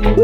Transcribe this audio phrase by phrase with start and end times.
[0.00, 0.16] Cap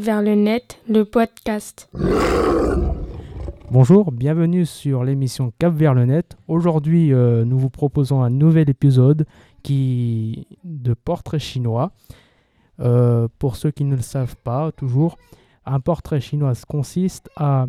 [0.00, 1.88] vers le net, le podcast.
[3.70, 6.36] Bonjour, bienvenue sur l'émission Cap vers le net.
[6.48, 9.24] Aujourd'hui, euh, nous vous proposons un nouvel épisode
[9.62, 11.92] qui de portrait chinois.
[12.80, 15.16] Euh, pour ceux qui ne le savent pas, toujours,
[15.66, 17.66] un portrait chinois consiste à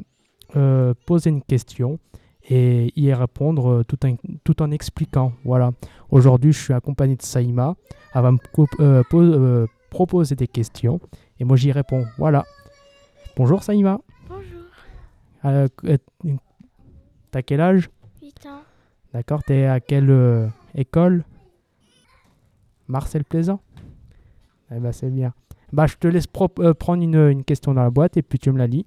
[0.56, 2.00] euh, poser une question
[2.50, 5.34] et y répondre euh, tout en, tout en expliquant.
[5.44, 5.72] Voilà.
[6.10, 7.76] Aujourd'hui, je suis accompagné de Saïma.
[8.16, 8.40] Elle va me
[8.80, 11.00] euh, proposer des questions
[11.40, 12.06] et moi j'y réponds.
[12.18, 12.46] Voilà.
[13.36, 14.00] Bonjour Saïma.
[14.28, 14.64] Bonjour.
[17.32, 17.90] T'as quel âge?
[18.22, 18.62] 8 ans.
[19.14, 21.24] D'accord, t'es à quelle école?
[22.88, 23.62] Marcel Plaisant?
[24.72, 25.34] Eh ben c'est bien.
[25.72, 26.28] Bah je te laisse
[26.60, 28.86] euh, prendre une, une question dans la boîte et puis tu me la lis.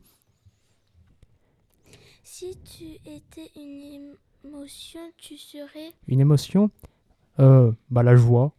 [2.24, 5.92] Si tu étais une émotion, tu serais.
[6.08, 6.70] Une émotion?
[7.38, 8.52] Euh, Bah la joie.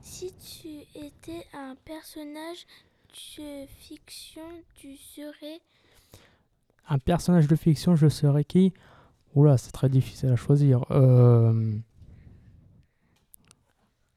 [0.00, 2.66] Si tu étais un personnage
[3.38, 4.42] de fiction,
[4.74, 5.60] tu serais.
[6.88, 8.72] Un personnage de fiction, je serais qui?
[9.34, 10.84] Oula, c'est très difficile à choisir.
[10.90, 11.74] Euh...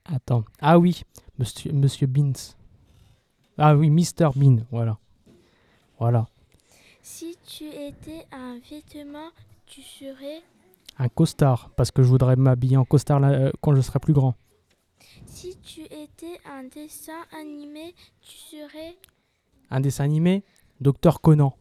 [0.06, 0.44] Attends.
[0.61, 1.03] Ah oui,
[1.39, 2.56] Monsieur, Monsieur Beans.
[3.58, 4.97] Ah oui, Mr Bean, voilà.
[5.97, 6.28] Voilà.
[7.02, 9.30] Si tu étais un vêtement,
[9.66, 10.42] tu serais.
[10.97, 14.14] Un costard, parce que je voudrais m'habiller en costard là, euh, quand je serai plus
[14.14, 14.36] grand.
[15.25, 18.97] Si tu étais un dessin animé, tu serais.
[19.69, 20.44] Un dessin animé?
[20.80, 21.56] Docteur Conan.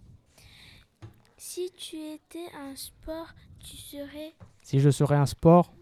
[1.37, 4.35] Si tu étais un sport, tu serais.
[4.63, 5.73] Si je serais un sport,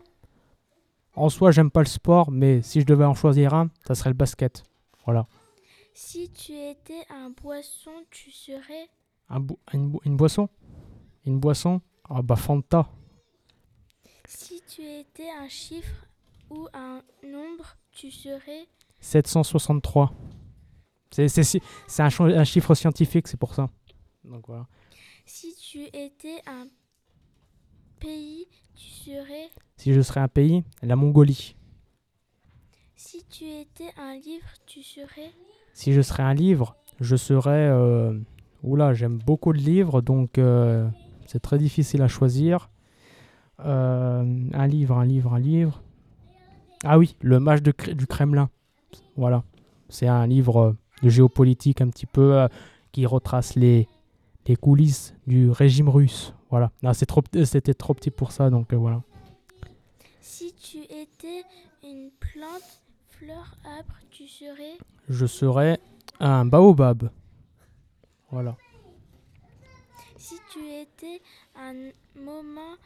[1.14, 4.10] en soi, j'aime pas le sport, mais si je devais en choisir un, ça serait
[4.10, 4.62] le basket.
[5.04, 5.26] Voilà.
[5.94, 8.88] Si tu étais un boisson, tu serais.
[9.28, 10.48] Un bo- une, bo- une boisson?
[11.26, 11.80] Une boisson?
[12.08, 12.88] Ah bah Fanta.
[14.26, 16.06] Si tu étais un chiffre
[16.50, 18.66] ou un nombre, tu serais.
[19.00, 20.12] 763.
[21.10, 21.60] C'est
[22.00, 23.68] un, un chiffre scientifique, c'est pour ça.
[24.24, 24.66] Donc voilà.
[25.26, 26.66] Si tu étais un
[28.02, 29.50] pays, tu serais?
[29.76, 31.54] Si je serais un pays, la Mongolie.
[32.96, 35.30] Si tu étais un livre, tu serais?
[35.72, 37.68] Si je serais un livre, je serais...
[37.70, 38.18] euh,
[38.64, 40.88] Oula, j'aime beaucoup le livre, donc euh,
[41.26, 42.70] c'est très difficile à choisir.
[43.64, 45.82] Euh, un livre, un livre, un livre.
[46.84, 48.50] Ah oui, le de Kré- du Kremlin.
[49.16, 49.44] Voilà.
[49.88, 52.48] C'est un livre de géopolitique un petit peu
[52.90, 53.88] qui retrace les,
[54.46, 56.34] les coulisses du régime russe.
[56.52, 56.70] Voilà.
[56.82, 59.02] Non, c'est trop, c'était trop petit pour ça, donc euh, voilà.
[60.20, 61.44] Si tu étais
[61.82, 64.76] une plante, fleur, arbre, tu serais.
[65.08, 65.80] Je serais
[66.20, 67.10] un baobab.
[68.30, 68.54] Voilà.
[70.18, 71.22] Si tu étais
[71.56, 71.72] un
[72.14, 72.76] moment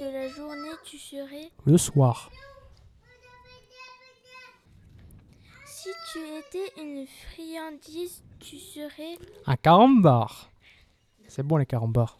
[0.00, 1.50] de la journée, tu serais.
[1.66, 2.30] Le soir.
[5.66, 9.18] Si tu étais une friandise, tu serais.
[9.44, 10.50] Un carambar.
[11.28, 12.18] C'est bon les carambars.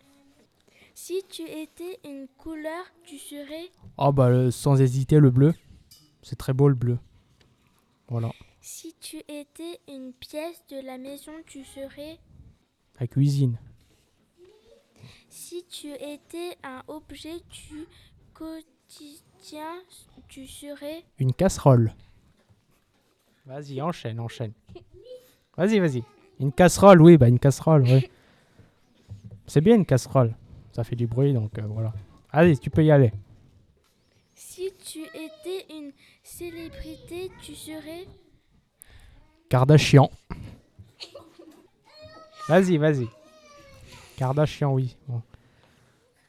[1.04, 3.70] Si tu étais une couleur, tu serais.
[3.98, 5.52] Oh bah le- sans hésiter le bleu.
[6.22, 6.96] C'est très beau le bleu.
[8.06, 8.30] Voilà.
[8.60, 12.20] Si tu étais une pièce de la maison, tu serais.
[13.00, 13.58] La cuisine.
[15.28, 17.84] Si tu étais un objet du
[18.32, 19.82] quotidien,
[20.28, 21.02] tu serais.
[21.18, 21.92] Une casserole.
[23.44, 24.52] Vas-y, enchaîne, enchaîne.
[25.56, 26.04] Vas-y, vas-y.
[26.38, 28.08] Une casserole, oui, bah une casserole, oui.
[29.48, 30.36] C'est bien une casserole.
[30.72, 31.92] Ça fait du bruit, donc euh, voilà.
[32.30, 33.12] Allez, tu peux y aller.
[34.34, 38.06] Si tu étais une célébrité, tu serais.
[39.50, 40.10] Kardashian.
[42.48, 43.06] Vas-y, vas-y.
[44.16, 44.96] Kardashian, oui.
[45.08, 45.22] Bon.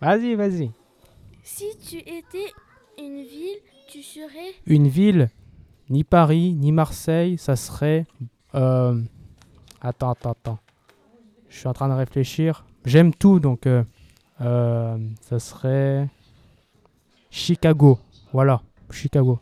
[0.02, 0.72] Vas-y, vas-y.
[1.42, 2.52] Si tu étais
[3.00, 4.54] une ville, tu serais.
[4.66, 5.30] Une ville,
[5.90, 8.06] ni Paris, ni Marseille, ça serait...
[8.56, 9.02] euh,
[9.82, 10.60] Attends, attends, attends.
[11.50, 12.66] Je suis en train de réfléchir.
[12.86, 13.68] J'aime tout, donc...
[13.68, 13.84] euh,
[14.44, 16.08] euh, ça serait...
[17.30, 17.98] Chicago.
[18.32, 18.62] Voilà,
[18.92, 19.40] Chicago.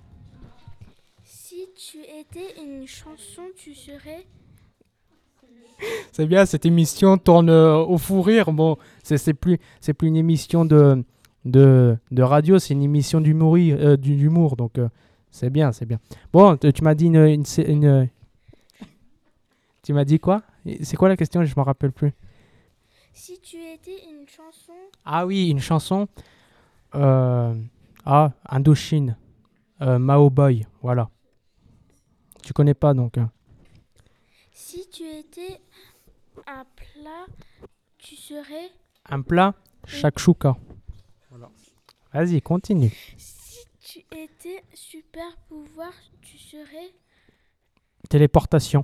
[1.24, 4.25] Si tu étais une chanson, tu serais.
[6.12, 8.51] C'est bien, cette émission tourne euh, au fou rire.
[8.53, 11.03] Bon, c'est plus, c'est plus une émission de,
[11.45, 14.56] de, de radio, c'est une émission d'humour, euh, d'humour.
[14.56, 14.88] Donc, euh,
[15.31, 16.00] c'est bien, c'est bien.
[16.31, 18.09] Bon, tu m'as dit une, une,
[19.83, 20.44] Tu m'as dit quoi?
[20.81, 21.44] C'est quoi la question?
[21.44, 22.13] Je me rappelle plus.
[23.13, 24.74] Si tu étais une chanson,
[25.06, 26.08] Ah oui, une chanson.
[26.96, 27.56] Euh,
[28.06, 29.18] ah, Indochine.
[29.81, 31.10] Euh, Mao Boy, voilà.
[32.44, 33.18] Tu connais pas donc.
[33.18, 33.31] hein.
[34.54, 35.60] Si tu étais
[36.48, 37.25] un plat,
[37.98, 38.72] tu serais.
[39.10, 39.54] Un plat,
[39.88, 40.56] shakshuka.
[42.13, 42.92] Vas-y, continue.
[43.18, 46.92] Si tu étais super pouvoir, tu serais.
[48.10, 48.84] Téléportation.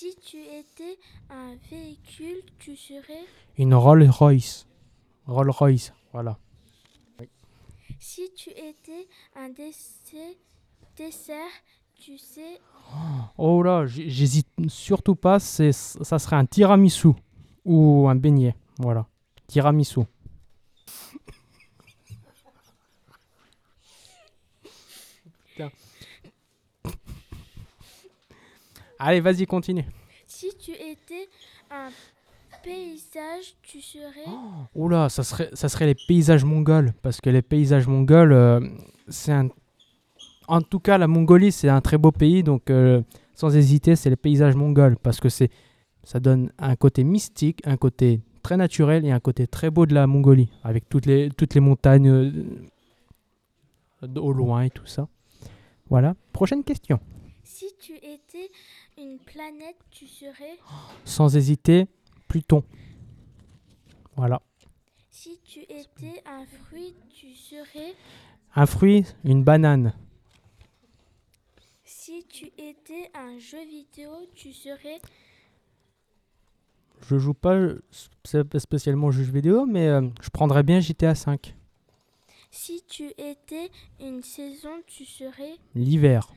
[0.00, 0.96] Si tu étais
[1.28, 3.24] un véhicule, tu serais.
[3.56, 4.68] Une Rolls Royce.
[5.26, 6.38] Rolls Royce, voilà.
[7.98, 10.36] Si tu étais un dessert,
[10.96, 11.50] dessert
[11.96, 12.60] tu sais.
[13.38, 17.08] Oh là, j- j'hésite surtout pas, c'est, ça serait un tiramisu
[17.64, 18.54] ou un beignet.
[18.78, 19.04] Voilà.
[19.48, 20.02] Tiramisu.
[28.98, 29.84] Allez, vas-y, continue.
[30.26, 31.28] Si tu étais
[31.70, 31.88] un
[32.62, 34.28] paysage, tu serais.
[34.74, 36.92] Oula, ça serait, ça serait les paysages mongols.
[37.02, 38.60] Parce que les paysages mongols, euh,
[39.08, 39.48] c'est un.
[40.48, 42.42] En tout cas, la Mongolie, c'est un très beau pays.
[42.42, 43.02] Donc, euh,
[43.34, 44.96] sans hésiter, c'est les paysages mongols.
[44.96, 45.50] Parce que c'est,
[46.04, 49.94] ça donne un côté mystique, un côté très naturel et un côté très beau de
[49.94, 50.50] la Mongolie.
[50.64, 52.32] Avec toutes les, toutes les montagnes euh,
[54.16, 55.06] au loin et tout ça.
[55.90, 56.14] Voilà.
[56.32, 56.98] Prochaine question.
[57.44, 58.50] Si tu étais
[58.98, 60.58] une planète, tu serais.
[61.04, 61.86] Sans hésiter,
[62.26, 62.64] Pluton.
[64.16, 64.42] Voilà.
[65.10, 67.94] Si tu étais un fruit, tu serais.
[68.54, 69.94] Un fruit, une banane.
[71.84, 75.00] Si tu étais un jeu vidéo, tu serais.
[77.08, 77.56] Je joue pas
[77.92, 81.36] spé- spécialement aux jeux vidéo, mais euh, je prendrais bien GTA V.
[82.50, 83.70] Si tu étais
[84.00, 85.54] une saison, tu serais.
[85.74, 86.28] L'hiver.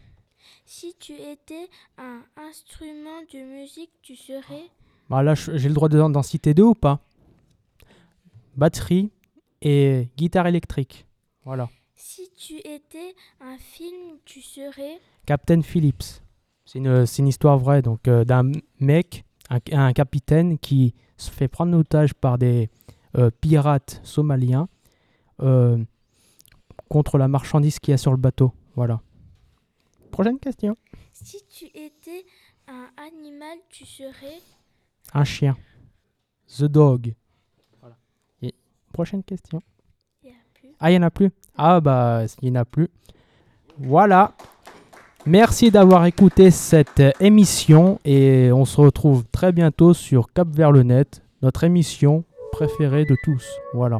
[0.66, 4.70] Si tu étais un instrument de musique, tu serais.
[5.10, 7.00] Bah là, j'ai le droit de- d'en citer deux ou pas?
[8.56, 9.12] Batterie
[9.62, 11.06] et guitare électrique.
[11.44, 11.70] Voilà.
[11.96, 15.00] Si tu étais un film, tu serais.
[15.26, 16.22] Captain Phillips.
[16.66, 21.30] C'est une, c'est une histoire vraie donc euh, d'un mec, un, un capitaine qui se
[21.30, 22.70] fait prendre en otage par des
[23.18, 24.68] euh, pirates somaliens
[25.42, 25.78] euh,
[26.88, 28.54] contre la marchandise qu'il y a sur le bateau.
[28.76, 29.02] Voilà.
[30.12, 30.78] Prochaine question.
[31.14, 32.26] Si tu étais
[32.68, 34.40] un animal, tu serais.
[35.14, 35.56] Un chien.
[36.58, 37.14] The dog.
[37.80, 37.96] Voilà.
[38.42, 38.54] Et
[38.94, 39.62] prochaine question.
[40.24, 40.70] Il y a plus.
[40.80, 42.90] Ah, il n'y en a plus Ah, bah, il n'y en a plus.
[43.78, 44.34] Voilà.
[45.26, 50.82] Merci d'avoir écouté cette émission et on se retrouve très bientôt sur Cap vers le
[50.84, 53.48] net, notre émission préférée de tous.
[53.74, 54.00] Voilà.